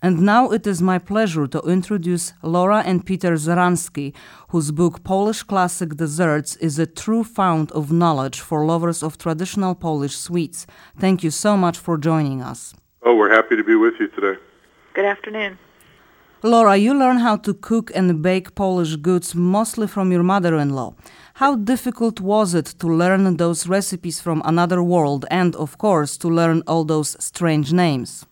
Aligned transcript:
And 0.00 0.20
now 0.20 0.50
it 0.56 0.64
is 0.72 0.80
my 0.80 0.98
pleasure 0.98 1.48
to 1.48 1.60
introduce 1.62 2.32
Laura 2.42 2.84
and 2.86 3.04
Peter 3.04 3.32
Zeranski, 3.32 4.14
whose 4.50 4.70
book 4.70 5.02
Polish 5.02 5.42
Classic 5.42 5.96
Desserts 5.96 6.54
is 6.68 6.78
a 6.78 6.86
true 6.86 7.24
fount 7.24 7.72
of 7.72 7.90
knowledge 7.90 8.38
for 8.38 8.64
lovers 8.64 9.02
of 9.02 9.18
traditional 9.18 9.74
Polish 9.74 10.16
sweets. 10.16 10.64
Thank 10.96 11.24
you 11.24 11.32
so 11.32 11.56
much 11.56 11.76
for 11.76 11.98
joining 11.98 12.40
us. 12.40 12.72
Oh, 13.02 13.16
we're 13.16 13.34
happy 13.34 13.56
to 13.56 13.64
be 13.64 13.74
with 13.74 13.94
you 13.98 14.06
today. 14.16 14.38
Good 14.94 15.06
afternoon. 15.06 15.58
Laura, 16.42 16.76
you 16.76 16.94
learn 16.94 17.18
how 17.18 17.36
to 17.36 17.52
cook 17.52 17.90
and 17.96 18.22
bake 18.22 18.54
Polish 18.54 18.94
goods 18.94 19.34
mostly 19.34 19.88
from 19.88 20.12
your 20.12 20.22
mother 20.22 20.56
in 20.56 20.70
law. 20.70 20.94
How 21.34 21.56
difficult 21.56 22.20
was 22.20 22.54
it 22.54 22.66
to 22.78 22.86
learn 22.86 23.38
those 23.38 23.66
recipes 23.66 24.20
from 24.20 24.42
another 24.44 24.80
world 24.80 25.24
and, 25.32 25.56
of 25.56 25.78
course, 25.78 26.16
to 26.18 26.28
learn 26.28 26.62
all 26.68 26.84
those 26.84 27.16
strange 27.18 27.72
names? 27.72 28.24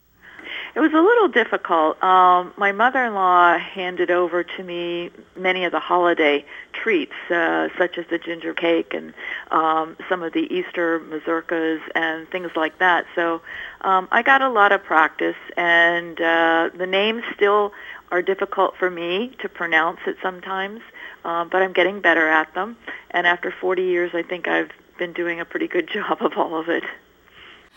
It 0.77 0.81
was 0.81 0.93
a 0.93 1.01
little 1.01 1.29
difficult. 1.29 2.01
Um, 2.05 2.53
my 2.59 2.71
mother-in-law 2.71 3.59
handed 3.59 4.11
over 4.11 4.45
to 4.45 4.63
me 4.63 5.11
many 5.35 5.65
of 5.65 5.73
the 5.73 5.81
holiday 5.81 6.45
treats, 6.75 7.15
uh, 7.31 7.69
such 7.79 7.97
as 7.97 8.05
the 8.11 8.19
ginger 8.19 8.53
cake 8.53 8.93
and 8.93 9.15
um, 9.51 9.97
some 10.07 10.23
of 10.23 10.35
the 10.35 10.47
Easter 10.55 11.01
mazurkas 11.01 11.81
and 11.95 12.29
things 12.29 12.51
like 12.57 12.79
that. 12.79 13.07
So 13.15 13.41
um, 13.81 14.07
I 14.13 14.21
got 14.21 14.43
a 14.43 14.51
lot 14.51 14.71
of 14.71 14.85
practice, 14.85 15.37
and 15.57 16.21
uh, 16.21 16.69
the 16.77 16.87
names 16.87 17.23
still 17.35 17.73
are 18.11 18.23
difficult 18.23 18.77
for 18.77 18.91
me 18.91 19.33
to 19.41 19.49
pronounce 19.49 20.01
it 20.07 20.17
sometimes, 20.23 20.81
um, 21.25 21.49
but 21.49 21.63
I'm 21.63 21.73
getting 21.73 22.01
better 22.01 22.29
at 22.29 22.53
them. 22.55 22.77
And 23.11 23.27
after 23.27 23.51
40 23.51 23.83
years, 23.83 24.11
I 24.15 24.23
think 24.23 24.49
I've 24.49 24.71
been 24.99 25.13
doing 25.13 25.41
a 25.41 25.45
pretty 25.45 25.69
good 25.69 25.89
job 25.97 26.19
of 26.21 26.37
all 26.37 26.59
of 26.59 26.69
it. 26.69 26.85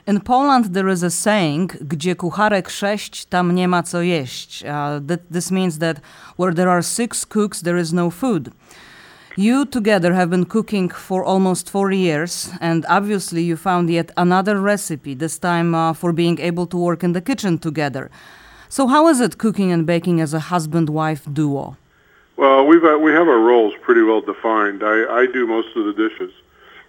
In 0.07 0.21
Poland, 0.21 0.73
there 0.73 0.87
is 0.87 1.03
a 1.03 1.09
saying, 1.09 1.67
gdzie 1.81 2.15
kucharek 2.15 2.71
sześć, 2.71 3.25
tam 3.25 3.51
nie 3.51 3.67
ma 3.67 3.83
co 3.83 4.01
jeść. 4.01 4.63
Uh, 4.63 5.07
th 5.07 5.19
this 5.29 5.51
means 5.51 5.77
that 5.77 5.97
where 6.37 6.53
there 6.53 6.69
are 6.69 6.81
six 6.81 7.25
cooks, 7.25 7.61
there 7.61 7.79
is 7.79 7.93
no 7.93 8.09
food. 8.09 8.51
You 9.37 9.65
together 9.65 10.13
have 10.13 10.29
been 10.29 10.45
cooking 10.45 10.89
for 10.89 11.23
almost 11.23 11.69
four 11.69 11.91
years, 11.91 12.51
and 12.59 12.85
obviously 12.89 13.43
you 13.43 13.55
found 13.55 13.89
yet 13.89 14.11
another 14.17 14.59
recipe, 14.59 15.13
this 15.13 15.37
time 15.37 15.75
uh, 15.75 15.93
for 15.93 16.11
being 16.11 16.39
able 16.39 16.65
to 16.67 16.77
work 16.77 17.03
in 17.03 17.13
the 17.13 17.21
kitchen 17.21 17.57
together. 17.59 18.09
So, 18.71 18.85
how 18.85 19.07
is 19.07 19.19
it 19.19 19.39
cooking 19.39 19.71
and 19.71 19.83
baking 19.83 20.21
as 20.21 20.31
a 20.35 20.39
husband 20.39 20.89
wife 20.89 21.25
duo? 21.33 21.75
Well, 22.37 22.67
we've, 22.67 22.85
uh, 22.85 22.99
we 22.99 23.11
have 23.11 23.27
our 23.27 23.39
roles 23.39 23.73
pretty 23.81 24.03
well 24.03 24.21
defined. 24.21 24.83
I, 24.83 25.21
I 25.21 25.25
do 25.25 25.47
most 25.47 25.75
of 25.75 25.85
the 25.85 25.93
dishes. 25.93 26.31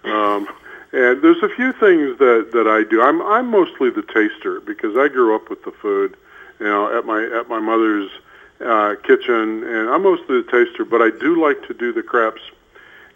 Um, 0.05 0.47
and 0.93 1.23
there's 1.23 1.43
a 1.43 1.49
few 1.49 1.73
things 1.73 2.19
that 2.19 2.51
that 2.53 2.67
I 2.67 2.85
do. 2.85 3.01
I'm 3.01 3.23
I'm 3.23 3.51
mostly 3.51 3.89
the 3.89 4.03
taster 4.03 4.61
because 4.61 4.97
I 4.97 5.09
grew 5.09 5.35
up 5.35 5.49
with 5.49 5.65
the 5.65 5.71
food, 5.71 6.17
you 6.59 6.67
know, 6.67 6.97
at 6.97 7.07
my 7.07 7.25
at 7.25 7.49
my 7.49 7.61
mother's 7.61 8.11
uh, 8.61 8.97
kitchen, 9.03 9.63
and 9.63 9.89
I'm 9.89 10.03
mostly 10.03 10.43
the 10.43 10.51
taster. 10.51 10.85
But 10.85 11.01
I 11.01 11.11
do 11.11 11.41
like 11.41 11.67
to 11.69 11.75
do 11.75 11.93
the 11.93 12.03
crepes, 12.03 12.43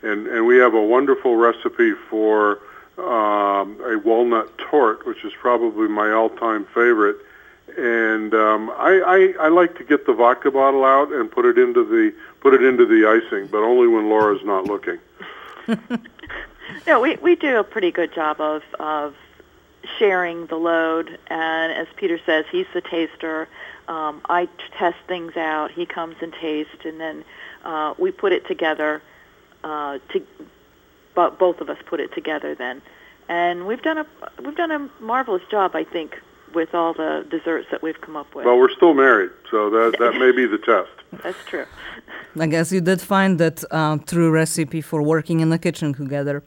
and 0.03 0.27
and 0.27 0.47
we 0.47 0.56
have 0.56 0.72
a 0.72 0.83
wonderful 0.83 1.37
recipe 1.37 1.93
for 2.09 2.60
um, 2.97 3.78
a 3.84 4.00
walnut 4.03 4.56
torte, 4.56 5.05
which 5.05 5.22
is 5.25 5.33
probably 5.39 5.89
my 5.89 6.12
all-time 6.12 6.65
favorite. 6.66 7.16
And 7.77 8.35
um, 8.35 8.71
I, 8.71 9.35
I 9.41 9.47
I 9.47 9.49
like 9.49 9.77
to 9.79 9.85
get 9.85 10.07
the 10.07 10.12
vodka 10.12 10.51
bottle 10.51 10.85
out 10.85 11.12
and 11.12 11.31
put 11.31 11.45
it 11.45 11.59
into 11.59 11.85
the 11.85 12.15
put 12.41 12.55
it 12.55 12.62
into 12.62 12.87
the 12.87 13.07
icing, 13.07 13.49
but 13.49 13.59
only 13.59 13.89
when 13.89 14.09
Laura's 14.09 14.45
not 14.45 14.67
looking. 14.67 14.99
No, 16.87 17.01
we 17.01 17.17
we 17.17 17.34
do 17.34 17.59
a 17.59 17.65
pretty 17.65 17.91
good 17.91 18.13
job 18.15 18.41
of 18.41 18.63
of 18.79 19.15
sharing 19.99 20.47
the 20.47 20.57
load, 20.57 21.19
and 21.29 21.73
as 21.73 21.87
Peter 21.97 22.19
says, 22.25 22.45
he's 22.51 22.67
the 22.73 22.81
taster. 22.81 23.49
Um, 23.87 24.23
I 24.29 24.49
test 24.79 24.97
things 25.07 25.37
out. 25.37 25.71
He 25.71 25.84
comes 25.87 26.17
and 26.21 26.33
tastes, 26.33 26.84
and 26.84 27.01
then 27.01 27.25
uh, 27.65 27.95
we 27.99 28.11
put 28.11 28.33
it 28.33 28.47
together. 28.47 29.03
Uh, 29.63 29.99
to, 30.11 30.27
but 31.15 31.39
both 31.39 31.61
of 31.61 31.71
us 31.71 31.79
put 31.87 32.01
it 32.01 32.13
together 32.13 32.55
then, 32.55 32.83
and 33.29 33.67
we've 33.67 33.83
done 33.83 33.99
a 33.99 34.07
we've 34.43 34.57
done 34.57 34.71
a 34.71 34.91
marvelous 35.01 35.43
job, 35.51 35.75
I 35.75 35.84
think, 35.84 36.21
with 36.54 36.75
all 36.75 36.92
the 36.94 37.26
desserts 37.31 37.69
that 37.70 37.82
we've 37.82 38.00
come 38.00 38.16
up 38.16 38.34
with. 38.34 38.47
Well, 38.47 38.59
we're 38.59 38.70
still 38.70 38.94
married, 38.94 39.31
so 39.50 39.70
that 39.70 39.97
that 39.98 40.15
may 40.19 40.32
be 40.32 40.47
the 40.47 40.59
test. 40.59 40.91
That's 41.22 41.44
true. 41.47 41.66
I 42.41 42.47
guess 42.47 42.72
you 42.72 42.81
did 42.81 43.00
find 43.00 43.38
that 43.38 43.65
uh, 43.70 43.98
true 43.98 44.31
recipe 44.31 44.81
for 44.81 45.03
working 45.03 45.41
in 45.41 45.50
the 45.50 45.59
kitchen 45.59 45.94
together. 45.94 46.42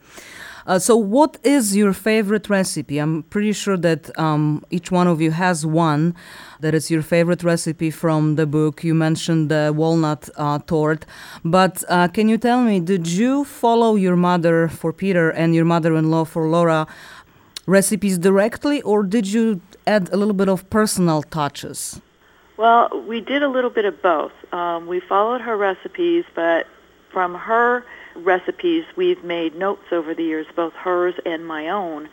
Uh, 0.66 0.78
so, 0.78 0.94
what 0.94 1.38
is 1.44 1.74
your 1.74 1.94
favorite 1.94 2.50
recipe? 2.50 2.98
I'm 2.98 3.22
pretty 3.22 3.52
sure 3.52 3.78
that 3.78 4.16
um, 4.18 4.62
each 4.68 4.90
one 4.90 5.06
of 5.06 5.18
you 5.18 5.30
has 5.30 5.64
one 5.64 6.14
that 6.60 6.74
is 6.74 6.90
your 6.90 7.00
favorite 7.00 7.42
recipe 7.42 7.90
from 7.90 8.36
the 8.36 8.46
book. 8.46 8.84
You 8.84 8.92
mentioned 8.92 9.50
the 9.50 9.72
walnut 9.74 10.28
uh, 10.36 10.58
torte, 10.58 11.06
but 11.42 11.82
uh, 11.88 12.08
can 12.08 12.28
you 12.28 12.36
tell 12.36 12.60
me, 12.60 12.80
did 12.80 13.06
you 13.06 13.44
follow 13.44 13.94
your 13.94 14.16
mother 14.16 14.68
for 14.68 14.92
Peter 14.92 15.30
and 15.30 15.54
your 15.54 15.64
mother 15.64 15.96
in 15.96 16.10
law 16.10 16.26
for 16.26 16.46
Laura 16.46 16.86
recipes 17.64 18.18
directly, 18.18 18.82
or 18.82 19.02
did 19.02 19.26
you 19.26 19.62
add 19.88 20.12
a 20.12 20.16
little 20.16 20.34
bit 20.34 20.48
of 20.48 20.68
personal 20.70 21.22
touches? 21.22 22.00
Well, 22.56 22.88
we 23.06 23.20
did 23.20 23.42
a 23.42 23.48
little 23.48 23.70
bit 23.70 23.84
of 23.84 24.02
both. 24.02 24.32
Um, 24.52 24.86
we 24.86 25.00
followed 25.00 25.40
her 25.40 25.56
recipes, 25.56 26.24
but 26.34 26.66
from 27.10 27.34
her 27.34 27.84
recipes, 28.14 28.84
we've 28.96 29.22
made 29.24 29.54
notes 29.56 29.92
over 29.92 30.14
the 30.14 30.24
years, 30.24 30.46
both 30.54 30.74
hers 30.74 31.14
and 31.24 31.46
my 31.46 31.68
own. 31.68 32.08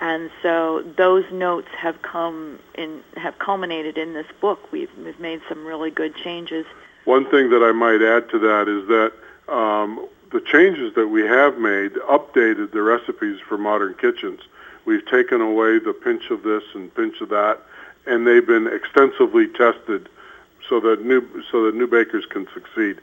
And 0.00 0.30
so 0.42 0.82
those 0.96 1.24
notes 1.30 1.68
have 1.76 2.00
come 2.00 2.58
in, 2.74 3.02
have 3.16 3.38
culminated 3.38 3.98
in 3.98 4.14
this 4.14 4.26
book. 4.40 4.72
We've, 4.72 4.90
we've 5.04 5.20
made 5.20 5.42
some 5.48 5.66
really 5.66 5.90
good 5.90 6.16
changes. 6.16 6.64
One 7.04 7.30
thing 7.30 7.50
that 7.50 7.62
I 7.62 7.72
might 7.72 8.00
add 8.02 8.30
to 8.30 8.38
that 8.38 8.68
is 8.68 8.88
that 8.88 9.12
um, 9.52 10.08
the 10.32 10.40
changes 10.40 10.94
that 10.94 11.08
we 11.08 11.22
have 11.22 11.58
made 11.58 11.92
updated 12.08 12.72
the 12.72 12.82
recipes 12.82 13.38
for 13.46 13.58
modern 13.58 13.94
kitchens. 13.94 14.40
We've 14.90 15.06
taken 15.06 15.40
away 15.40 15.78
the 15.78 15.92
pinch 15.92 16.30
of 16.32 16.42
this 16.42 16.64
and 16.74 16.92
pinch 16.92 17.20
of 17.20 17.28
that, 17.28 17.60
and 18.06 18.26
they've 18.26 18.44
been 18.44 18.66
extensively 18.66 19.46
tested 19.46 20.08
so 20.68 20.80
that 20.80 21.04
new 21.04 21.20
so 21.48 21.56
that 21.64 21.76
new 21.76 21.86
bakers 21.86 22.26
can 22.26 22.48
succeed. 22.52 22.96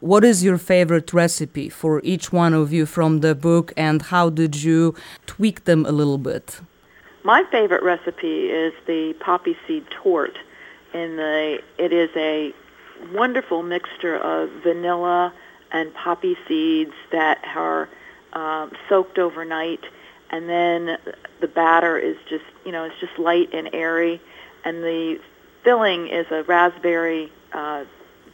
What 0.00 0.24
is 0.24 0.44
your 0.44 0.58
favorite 0.58 1.10
recipe 1.14 1.70
for 1.70 2.02
each 2.04 2.34
one 2.34 2.52
of 2.52 2.70
you 2.70 2.84
from 2.84 3.20
the 3.20 3.34
book, 3.34 3.72
and 3.78 4.02
how 4.02 4.28
did 4.28 4.62
you 4.62 4.94
tweak 5.24 5.64
them 5.64 5.86
a 5.86 5.90
little 6.00 6.18
bit? 6.18 6.60
My 7.24 7.44
favorite 7.50 7.82
recipe 7.82 8.50
is 8.50 8.74
the 8.86 9.14
poppy 9.20 9.56
seed 9.66 9.86
torte. 10.02 10.38
and 10.92 11.18
the 11.18 11.62
it 11.78 11.94
is 11.94 12.10
a 12.14 12.52
wonderful 13.14 13.62
mixture 13.62 14.16
of 14.18 14.50
vanilla 14.62 15.32
and 15.70 15.94
poppy 15.94 16.36
seeds 16.46 16.96
that 17.10 17.38
are 17.56 17.88
um, 18.34 18.70
soaked 18.90 19.18
overnight, 19.18 19.84
and 20.32 20.48
then 20.48 20.98
the 21.40 21.46
batter 21.46 21.98
is 21.98 22.16
just 22.28 22.44
you 22.64 22.72
know 22.72 22.84
it's 22.84 22.98
just 23.00 23.18
light 23.18 23.50
and 23.52 23.70
airy, 23.72 24.20
and 24.64 24.82
the 24.82 25.20
filling 25.62 26.08
is 26.08 26.26
a 26.30 26.42
raspberry 26.42 27.30
uh, 27.52 27.84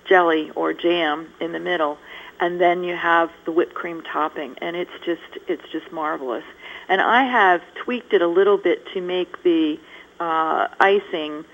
jelly 0.09 0.51
or 0.55 0.73
jam 0.73 1.29
in 1.41 1.53
the 1.53 1.61
middle, 1.61 1.99
and 2.41 2.61
then 2.61 2.85
you 2.85 2.97
have 2.97 3.31
the 3.45 3.53
whipped 3.53 3.75
cream 3.75 4.03
topping, 4.03 4.57
and 4.63 4.77
it's 4.77 4.91
just 5.05 5.21
it's 5.49 5.69
just 5.71 5.91
marvelous. 5.93 6.45
And 6.89 7.01
I 7.01 7.25
have 7.25 7.61
tweaked 7.85 8.15
it 8.15 8.23
a 8.23 8.29
little 8.29 8.57
bit 8.57 8.87
to 8.95 9.01
make 9.01 9.43
the 9.43 9.79
uh, 10.21 10.69
icing 10.81 11.45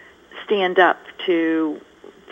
stand 0.44 0.78
up 0.78 0.98
to 1.26 1.80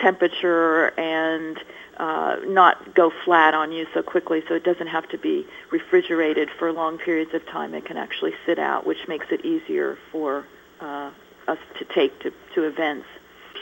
temperature 0.01 0.89
and 0.99 1.59
uh, 1.97 2.37
not 2.47 2.95
go 2.95 3.13
flat 3.25 3.55
on 3.55 3.73
you 3.73 3.87
so 3.95 4.03
quickly, 4.03 4.43
so 4.49 4.55
it 4.55 4.65
doesn't 4.65 4.89
have 4.89 5.09
to 5.11 5.19
be 5.19 5.47
refrigerated 5.71 6.51
for 6.59 6.73
long 6.73 6.99
periods 6.99 7.35
of 7.35 7.47
time. 7.47 7.75
It 7.75 7.85
can 7.85 7.97
actually 7.97 8.35
sit 8.47 8.59
out, 8.59 8.87
which 8.87 9.09
makes 9.09 9.27
it 9.31 9.45
easier 9.45 9.99
for 10.11 10.47
uh, 10.81 11.11
us 11.49 11.59
to 11.79 11.85
take 11.85 12.19
to, 12.21 12.33
to 12.55 12.65
events 12.65 13.07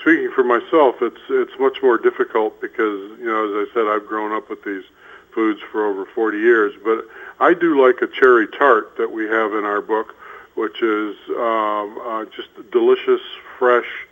speaking 0.00 0.30
for 0.34 0.44
myself, 0.44 0.96
it's 1.02 1.20
it's 1.28 1.52
much 1.58 1.82
more 1.82 1.98
difficult 1.98 2.60
because 2.60 3.18
you 3.18 3.26
know, 3.26 3.62
as 3.62 3.68
I 3.68 3.74
said, 3.74 3.86
I've 3.86 4.06
grown 4.06 4.32
up 4.32 4.48
with 4.48 4.64
these 4.64 4.84
foods 5.32 5.60
for 5.70 5.86
over 5.86 6.06
40 6.06 6.38
years. 6.38 6.74
But 6.82 7.06
I 7.38 7.54
do 7.54 7.80
like 7.80 8.02
a 8.02 8.06
cherry 8.06 8.46
tart 8.48 8.96
that 8.96 9.12
we 9.12 9.24
have 9.26 9.54
in 9.54 9.64
our 9.64 9.80
book, 9.80 10.14
which 10.54 10.82
is 10.82 11.16
um, 11.30 11.98
uh, 12.04 12.24
just 12.36 12.48
delicious, 12.70 13.20
fresh, 13.58 14.06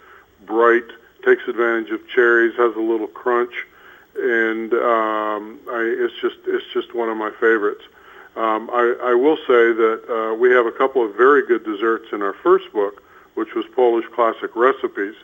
bright, 0.47 0.85
takes 1.25 1.47
advantage 1.49 1.91
of 1.91 2.07
cherries, 2.09 2.55
has 2.57 2.75
a 2.77 2.81
little 2.81 3.09
crunch, 3.09 3.67
and 4.19 4.73
um, 4.75 5.61
I, 5.71 5.81
it's 5.99 6.15
just 6.21 6.37
it's 6.47 6.67
just 6.73 6.95
one 6.95 7.09
of 7.09 7.17
my 7.17 7.31
favorites. 7.31 7.85
Um, 8.37 8.71
I, 8.71 8.95
I 9.03 9.15
will 9.15 9.37
say 9.37 9.73
that 9.73 10.01
uh, 10.09 10.35
we 10.35 10.51
have 10.51 10.67
a 10.67 10.73
couple 10.73 11.05
of 11.05 11.17
very 11.17 11.45
good 11.47 11.65
desserts 11.65 12.13
in 12.13 12.23
our 12.23 12.35
first 12.35 12.73
book, 12.73 13.03
which 13.35 13.55
was 13.55 13.65
Polish 13.75 14.07
classic 14.15 14.55
recipes, 14.55 15.17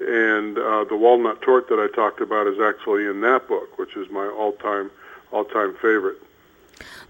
and 0.00 0.58
uh, 0.58 0.84
the 0.84 0.96
walnut 0.96 1.42
torte 1.42 1.68
that 1.68 1.80
I 1.80 1.88
talked 1.94 2.20
about 2.20 2.46
is 2.46 2.60
actually 2.60 3.06
in 3.06 3.20
that 3.22 3.48
book, 3.48 3.78
which 3.78 3.96
is 3.96 4.10
my 4.10 4.26
all-time 4.26 4.90
all-time 5.32 5.74
favorite. 5.74 6.18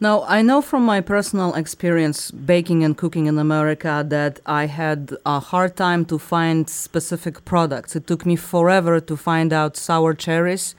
Now, 0.00 0.24
I 0.24 0.42
know 0.42 0.62
from 0.62 0.84
my 0.84 1.00
personal 1.00 1.54
experience 1.54 2.30
baking 2.30 2.84
and 2.84 2.96
cooking 2.96 3.26
in 3.26 3.38
America 3.38 4.04
that 4.08 4.40
I 4.46 4.66
had 4.66 5.14
a 5.24 5.40
hard 5.40 5.76
time 5.76 6.04
to 6.06 6.18
find 6.18 6.68
specific 6.68 7.44
products. 7.44 7.96
It 7.96 8.06
took 8.06 8.26
me 8.26 8.36
forever 8.36 9.00
to 9.00 9.16
find 9.16 9.52
out 9.52 9.76
sour 9.76 10.14
cherries 10.14 10.74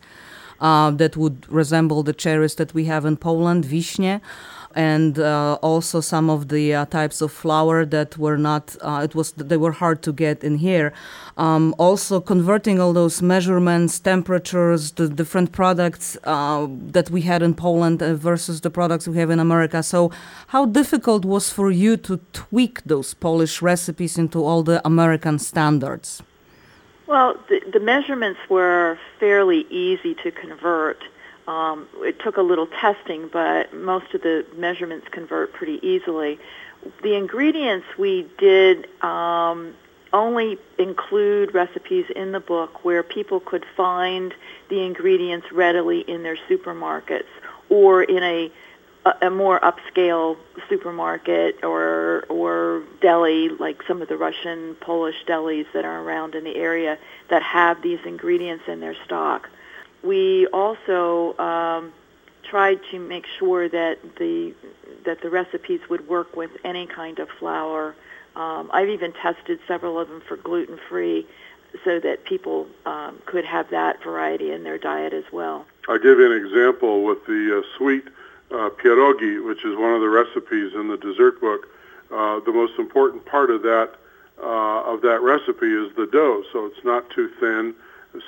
uh, 0.59 0.91
that 0.91 1.17
would 1.17 1.45
resemble 1.51 2.03
the 2.03 2.13
cherries 2.13 2.55
that 2.55 2.73
we 2.73 2.85
have 2.85 3.05
in 3.05 3.17
Poland, 3.17 3.65
wiśnie 3.65 4.21
and 4.75 5.19
uh, 5.19 5.57
also 5.61 6.01
some 6.01 6.29
of 6.29 6.49
the 6.49 6.73
uh, 6.73 6.85
types 6.85 7.21
of 7.21 7.31
flour 7.31 7.85
that 7.85 8.17
were 8.17 8.37
not 8.37 8.75
uh, 8.81 9.01
it 9.03 9.15
was 9.15 9.31
they 9.33 9.57
were 9.57 9.71
hard 9.71 10.01
to 10.01 10.11
get 10.11 10.43
in 10.43 10.57
here. 10.57 10.93
Um, 11.37 11.73
also 11.77 12.19
converting 12.19 12.79
all 12.79 12.93
those 12.93 13.21
measurements 13.21 13.99
temperatures 13.99 14.91
the 14.91 15.07
different 15.07 15.51
products 15.51 16.17
uh, 16.23 16.67
that 16.69 17.09
we 17.09 17.21
had 17.21 17.41
in 17.41 17.53
Poland 17.53 18.01
uh, 18.01 18.13
versus 18.15 18.61
the 18.61 18.69
products 18.69 19.07
we 19.07 19.17
have 19.17 19.29
in 19.29 19.39
America. 19.39 19.83
So 19.83 20.11
how 20.47 20.65
difficult 20.65 21.25
was 21.25 21.49
for 21.49 21.71
you 21.71 21.97
to 21.97 22.19
tweak 22.33 22.83
those 22.83 23.13
Polish 23.13 23.61
recipes 23.61 24.17
into 24.17 24.43
all 24.43 24.63
the 24.63 24.81
American 24.85 25.39
standards 25.39 26.21
well 27.07 27.37
the, 27.49 27.61
the 27.71 27.79
measurements 27.79 28.39
were 28.49 28.97
fairly 29.19 29.65
easy 29.69 30.15
to 30.15 30.31
convert 30.31 31.03
um, 31.47 31.87
it 31.97 32.19
took 32.19 32.37
a 32.37 32.41
little 32.41 32.67
testing, 32.67 33.27
but 33.27 33.73
most 33.73 34.13
of 34.13 34.21
the 34.21 34.45
measurements 34.55 35.07
convert 35.11 35.53
pretty 35.53 35.85
easily. 35.85 36.39
The 37.01 37.15
ingredients 37.15 37.85
we 37.97 38.29
did 38.37 38.87
um, 39.03 39.73
only 40.11 40.57
include 40.77 41.53
recipes 41.53 42.05
in 42.15 42.31
the 42.31 42.39
book 42.39 42.83
where 42.85 43.03
people 43.03 43.39
could 43.39 43.65
find 43.75 44.33
the 44.69 44.81
ingredients 44.81 45.51
readily 45.51 46.01
in 46.01 46.23
their 46.23 46.37
supermarkets 46.49 47.31
or 47.69 48.03
in 48.03 48.23
a 48.23 48.51
a 49.21 49.29
more 49.29 49.59
upscale 49.59 50.37
supermarket 50.69 51.63
or 51.63 52.25
or 52.29 52.83
deli 53.01 53.49
like 53.49 53.81
some 53.87 54.01
of 54.01 54.07
the 54.07 54.17
Russian 54.17 54.75
Polish 54.75 55.15
delis 55.27 55.65
that 55.73 55.83
are 55.83 56.01
around 56.01 56.35
in 56.35 56.43
the 56.43 56.55
area 56.55 56.97
that 57.29 57.43
have 57.43 57.81
these 57.81 57.99
ingredients 58.05 58.63
in 58.67 58.79
their 58.79 58.95
stock 59.03 59.49
we 60.03 60.47
also 60.47 61.37
um, 61.37 61.93
tried 62.43 62.79
to 62.91 62.99
make 62.99 63.25
sure 63.39 63.67
that 63.69 63.97
the 64.17 64.53
that 65.05 65.21
the 65.21 65.29
recipes 65.29 65.81
would 65.89 66.07
work 66.07 66.35
with 66.35 66.51
any 66.63 66.85
kind 66.85 67.19
of 67.19 67.29
flour. 67.39 67.95
Um, 68.35 68.69
I've 68.73 68.89
even 68.89 69.13
tested 69.13 69.59
several 69.67 69.99
of 69.99 70.07
them 70.07 70.21
for 70.27 70.37
gluten 70.37 70.79
free, 70.89 71.25
so 71.83 71.99
that 71.99 72.25
people 72.25 72.67
um, 72.85 73.21
could 73.25 73.45
have 73.45 73.69
that 73.71 74.03
variety 74.03 74.51
in 74.51 74.63
their 74.63 74.77
diet 74.77 75.13
as 75.13 75.25
well. 75.31 75.65
I'll 75.87 75.97
give 75.99 76.19
you 76.19 76.31
an 76.31 76.45
example 76.45 77.03
with 77.03 77.25
the 77.25 77.59
uh, 77.63 77.77
sweet 77.77 78.05
uh, 78.53 78.69
pierogi, 78.69 79.43
which 79.43 79.65
is 79.65 79.75
one 79.75 79.93
of 79.93 80.01
the 80.01 80.09
recipes 80.09 80.73
in 80.73 80.87
the 80.87 80.97
dessert 80.97 81.41
book. 81.41 81.67
Uh, 82.11 82.39
the 82.45 82.53
most 82.53 82.77
important 82.77 83.25
part 83.25 83.49
of 83.49 83.63
that 83.63 83.95
uh, 84.41 84.81
of 84.83 85.01
that 85.01 85.21
recipe 85.21 85.71
is 85.71 85.95
the 85.95 86.07
dough, 86.11 86.43
so 86.51 86.65
it's 86.65 86.83
not 86.83 87.09
too 87.09 87.29
thin 87.39 87.73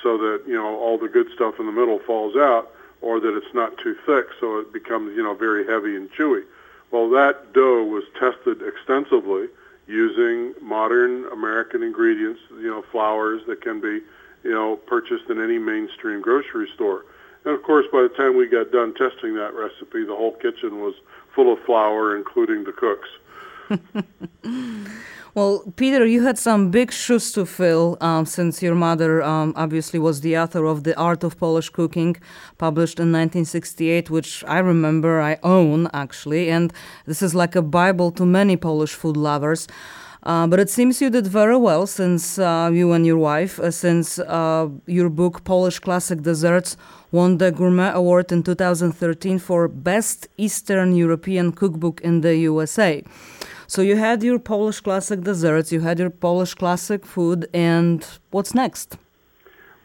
so 0.02 0.18
that 0.18 0.42
you 0.46 0.54
know 0.54 0.76
all 0.78 0.98
the 0.98 1.08
good 1.08 1.28
stuff 1.34 1.54
in 1.60 1.66
the 1.66 1.72
middle 1.72 2.00
falls 2.00 2.34
out, 2.36 2.70
or 3.00 3.20
that 3.20 3.36
it's 3.36 3.54
not 3.54 3.76
too 3.78 3.94
thick, 4.06 4.26
so 4.40 4.58
it 4.58 4.72
becomes 4.72 5.16
you 5.16 5.22
know 5.22 5.34
very 5.34 5.66
heavy 5.66 5.94
and 5.94 6.10
chewy. 6.12 6.42
Well, 6.90 7.10
that 7.10 7.52
dough 7.52 7.84
was 7.84 8.04
tested 8.18 8.62
extensively 8.62 9.48
using 9.86 10.54
modern 10.60 11.26
American 11.32 11.82
ingredients, 11.82 12.40
you 12.50 12.68
know, 12.68 12.82
flours 12.90 13.42
that 13.46 13.60
can 13.60 13.80
be 13.80 14.00
you 14.42 14.52
know 14.52 14.76
purchased 14.76 15.30
in 15.30 15.42
any 15.42 15.58
mainstream 15.58 16.20
grocery 16.20 16.68
store. 16.74 17.04
And 17.46 17.54
of 17.54 17.62
course, 17.62 17.86
by 17.90 18.02
the 18.02 18.10
time 18.10 18.36
we 18.36 18.46
got 18.48 18.70
done 18.72 18.92
testing 18.94 19.34
that 19.36 19.54
recipe, 19.54 20.04
the 20.04 20.14
whole 20.14 20.32
kitchen 20.32 20.80
was 20.80 20.94
full 21.34 21.52
of 21.52 21.58
flour, 21.64 22.16
including 22.16 22.64
the 22.64 22.72
cooks. 22.72 23.08
Well, 25.36 25.70
Peter, 25.76 26.06
you 26.06 26.22
had 26.24 26.38
some 26.38 26.70
big 26.70 26.90
shoes 26.90 27.30
to 27.32 27.44
fill 27.44 27.98
um, 28.00 28.24
since 28.24 28.62
your 28.62 28.74
mother 28.74 29.22
um, 29.22 29.52
obviously 29.54 29.98
was 29.98 30.22
the 30.22 30.38
author 30.38 30.64
of 30.64 30.84
The 30.84 30.96
Art 30.96 31.22
of 31.22 31.36
Polish 31.38 31.68
Cooking, 31.68 32.16
published 32.56 32.98
in 32.98 33.12
1968, 33.12 34.08
which 34.08 34.42
I 34.48 34.60
remember 34.60 35.20
I 35.20 35.36
own 35.42 35.90
actually. 35.92 36.48
And 36.48 36.72
this 37.04 37.20
is 37.20 37.34
like 37.34 37.54
a 37.54 37.60
Bible 37.60 38.12
to 38.12 38.24
many 38.24 38.56
Polish 38.56 38.94
food 38.94 39.18
lovers. 39.18 39.68
Uh, 40.26 40.44
but 40.44 40.58
it 40.58 40.68
seems 40.68 41.00
you 41.00 41.08
did 41.08 41.24
very 41.24 41.56
well 41.56 41.86
since 41.86 42.36
uh, 42.36 42.68
you 42.72 42.90
and 42.90 43.06
your 43.06 43.16
wife, 43.16 43.60
uh, 43.60 43.70
since 43.70 44.18
uh, 44.18 44.68
your 44.86 45.08
book 45.08 45.44
Polish 45.44 45.78
Classic 45.78 46.20
Desserts 46.20 46.76
won 47.12 47.38
the 47.38 47.52
Gourmand 47.52 47.96
Award 47.96 48.32
in 48.32 48.42
2013 48.42 49.38
for 49.38 49.68
Best 49.68 50.26
Eastern 50.36 50.96
European 50.96 51.52
Cookbook 51.52 52.00
in 52.00 52.22
the 52.22 52.34
USA. 52.38 53.04
So 53.68 53.82
you 53.82 53.94
had 53.94 54.24
your 54.24 54.40
Polish 54.40 54.80
classic 54.80 55.20
desserts, 55.20 55.70
you 55.70 55.78
had 55.78 56.00
your 56.00 56.10
Polish 56.10 56.54
classic 56.54 57.06
food, 57.06 57.48
and 57.54 58.04
what's 58.32 58.52
next? 58.52 58.98